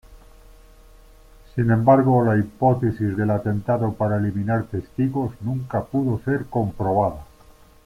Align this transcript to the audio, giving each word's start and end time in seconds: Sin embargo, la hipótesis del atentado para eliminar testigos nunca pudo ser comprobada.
Sin 1.53 1.69
embargo, 1.69 2.25
la 2.25 2.35
hipótesis 2.35 3.15
del 3.15 3.29
atentado 3.29 3.93
para 3.93 4.17
eliminar 4.17 4.63
testigos 4.65 5.35
nunca 5.41 5.83
pudo 5.83 6.17
ser 6.25 6.45
comprobada. 6.47 7.23